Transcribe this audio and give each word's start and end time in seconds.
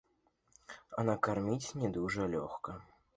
А 1.01 1.05
накарміць 1.09 1.75
не 1.83 1.91
дужа 1.99 2.23
лёгка. 2.33 2.75